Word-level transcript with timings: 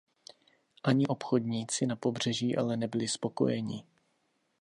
Ani 0.83 1.07
obchodníci 1.07 1.85
na 1.85 1.95
pobřeží 1.95 2.55
ale 2.57 2.77
nebyli 2.77 3.07
spokojeni. 3.07 3.83